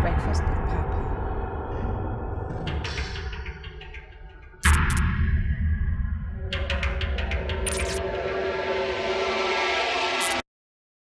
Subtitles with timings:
[0.00, 0.98] Breakfast with Papa.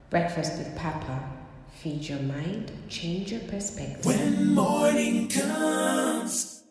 [0.10, 1.30] Breakfast with Papa.
[1.82, 4.06] Feed your mind, change your perspective.
[4.06, 6.64] When morning comes.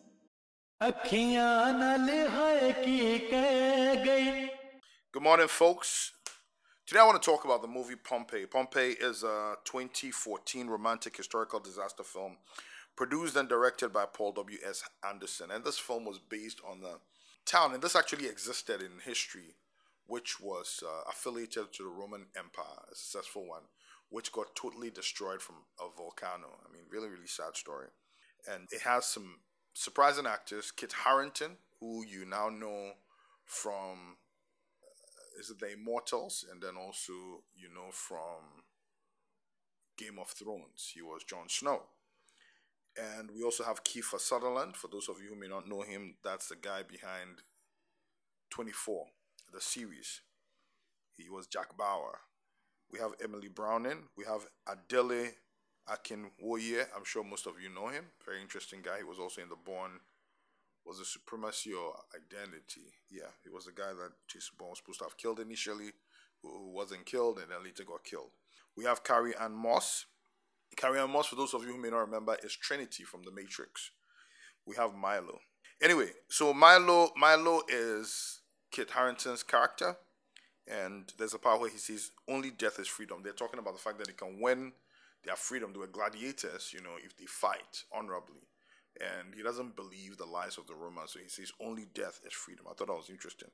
[5.13, 6.14] Good morning, folks.
[6.87, 8.45] Today I want to talk about the movie Pompeii.
[8.45, 12.37] Pompeii is a 2014 romantic historical disaster film
[12.95, 14.83] produced and directed by Paul W.S.
[15.03, 15.49] Anderson.
[15.49, 16.99] And this film was based on the
[17.43, 19.55] town, and this actually existed in history,
[20.05, 23.63] which was uh, affiliated to the Roman Empire, a successful one,
[24.09, 26.49] which got totally destroyed from a volcano.
[26.69, 27.87] I mean, really, really sad story.
[28.47, 29.39] And it has some
[29.73, 32.91] surprising actors Kit Harington, who you now know
[33.43, 34.17] from
[35.39, 37.13] is it the Immortals, and then also
[37.55, 38.63] you know from
[39.97, 41.83] Game of Thrones, he was Jon Snow.
[42.97, 44.77] And we also have Kiefer Sutherland.
[44.77, 47.41] For those of you who may not know him, that's the guy behind
[48.51, 49.07] 24,
[49.53, 50.21] the series.
[51.17, 52.19] He was Jack Bauer.
[52.91, 54.09] We have Emily Browning.
[54.17, 55.31] We have Adele
[55.89, 56.85] Akinwoye.
[56.95, 58.05] I'm sure most of you know him.
[58.25, 58.97] Very interesting guy.
[58.99, 59.99] He was also in The Bourne
[60.85, 62.93] was the supremacy or identity.
[63.09, 65.91] Yeah, he was the guy that Jason Bourne was supposed to have killed initially,
[66.41, 68.31] who wasn't killed and then later got killed.
[68.77, 70.05] We have Carrie-Anne Moss.
[70.75, 73.91] Carrie-Anne Moss, for those of you who may not remember, is Trinity from The Matrix.
[74.65, 75.39] We have Milo.
[75.81, 78.41] Anyway, so Milo, Milo is
[78.71, 79.97] Kit Harington's character,
[80.67, 83.21] and there's a part where he says only death is freedom.
[83.23, 84.73] They're talking about the fact that they can win
[85.23, 85.71] their freedom.
[85.73, 88.41] They were gladiators, you know, if they fight honorably
[89.01, 91.11] and he doesn't believe the lies of the Romans.
[91.11, 92.65] So he says only death is freedom.
[92.69, 93.49] I thought that was interesting.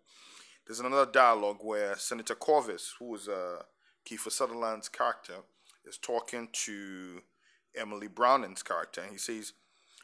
[0.65, 3.63] There's another dialogue where Senator Corvus, who is uh,
[4.05, 5.37] Kiefer Sutherland's character,
[5.85, 7.21] is talking to
[7.75, 9.53] Emily Browning's character, and he says,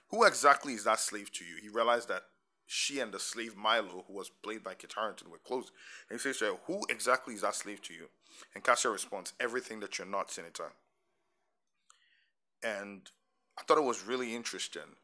[0.09, 2.23] "Who exactly is that slave to you?" He realized that
[2.65, 5.71] she and the slave Milo, who was played by Kit Harington, were close.
[6.09, 8.09] And he says to her, "Who exactly is that slave to you?"
[8.55, 10.73] And Cassia responds, "Everything that you're not, Senator."
[12.63, 13.11] And
[13.57, 14.97] I thought it was really interesting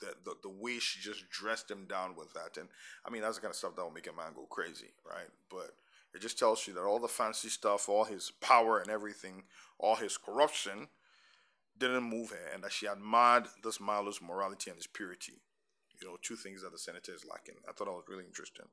[0.00, 2.56] the, the, the way she just dressed him down with that.
[2.58, 2.68] And
[3.04, 5.28] I mean, that's the kind of stuff that will make a man go crazy, right?
[5.50, 5.72] But
[6.14, 9.44] it just tells you that all the fancy stuff, all his power and everything,
[9.78, 10.88] all his corruption
[11.78, 15.34] didn't move her, and that she admired this Milo's morality and his purity.
[16.00, 17.56] You know, two things that the senator is lacking.
[17.68, 18.66] I thought that was really interesting.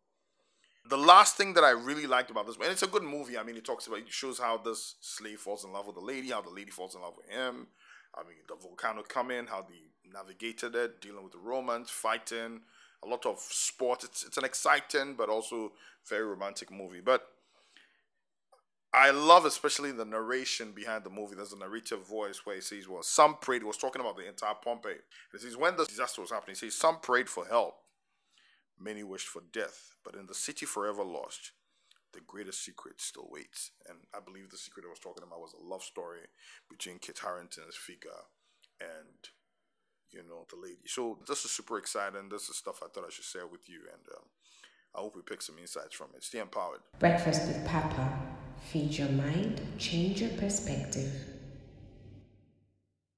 [0.86, 3.38] The last thing that I really liked about this, and it's a good movie.
[3.38, 6.02] I mean, it talks about, it shows how this slave falls in love with the
[6.02, 7.68] lady, how the lady falls in love with him.
[8.14, 12.62] I mean, the volcano coming, how they navigated it, dealing with the Romans, fighting,
[13.04, 14.04] a lot of sport.
[14.04, 15.72] It's it's an exciting but also
[16.08, 17.02] very romantic movie.
[17.02, 17.28] But
[18.94, 21.36] I love especially the narration behind the movie.
[21.36, 24.28] There's a narrative voice where he says, Well, some prayed, he was talking about the
[24.28, 24.98] entire Pompeii.
[25.32, 27.76] He says, When the disaster was happening, he says, Some prayed for help,
[28.84, 31.52] many wished for death, but in the city forever lost,
[32.14, 33.72] the greatest secret still waits.
[33.88, 36.20] And I believe the secret I was talking about was a love story
[36.70, 38.12] between Kit Harington's figure
[38.80, 39.30] and
[40.14, 40.88] you know, the lady.
[40.88, 42.30] So this is super exciting.
[42.30, 44.26] This is stuff I thought I should share with you, and um,
[44.96, 46.24] I hope we pick some insights from it.
[46.24, 46.82] Stay empowered.
[47.00, 48.20] Breakfast with Papa.
[48.72, 51.33] Feed your mind, change your perspective.